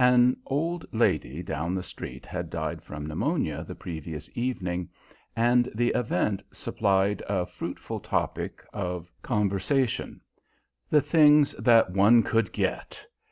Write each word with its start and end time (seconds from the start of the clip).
An 0.00 0.36
old 0.46 0.84
lady 0.92 1.44
down 1.44 1.76
the 1.76 1.82
street 1.84 2.26
had 2.26 2.50
died 2.50 2.82
from 2.82 3.06
pneumonia 3.06 3.62
the 3.62 3.76
previous 3.76 4.28
evening, 4.34 4.88
and 5.36 5.70
the 5.76 5.90
event 5.90 6.42
supplied 6.52 7.22
a 7.28 7.46
fruitful 7.46 8.00
topic 8.00 8.64
of 8.72 9.12
conversation. 9.22 10.20
The 10.90 11.02
things 11.02 11.52
that 11.52 11.92
one 11.92 12.24
could 12.24 12.52
get! 12.52 13.00